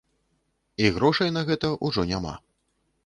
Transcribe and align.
І 0.85 0.89
грошай 0.95 1.29
на 1.37 1.41
гэта 1.49 1.71
ўжо 1.85 2.07
няма. 2.13 2.33